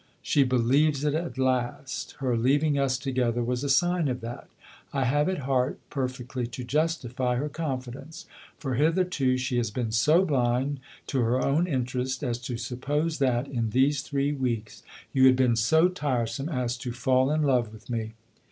[0.33, 4.49] "She believes it at last her leaving us together was a sign of that.
[4.91, 8.25] I have at heart perfectly to justify her confidence,
[8.57, 13.47] for hitherto she has been so blind to her own interest as to suppose that,
[13.47, 14.81] in these three weeks,
[15.13, 18.13] you had been so tiresome as to fall in love with me."